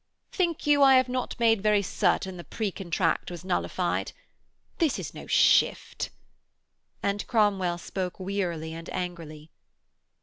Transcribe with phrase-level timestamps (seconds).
[0.31, 4.13] 'Think you I have not made very certain the pre contract was nullified?
[4.79, 6.09] This is no shift,'
[7.03, 9.51] and Cromwell spoke wearily and angrily.